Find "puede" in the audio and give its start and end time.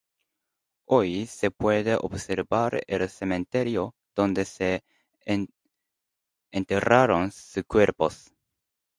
1.51-1.93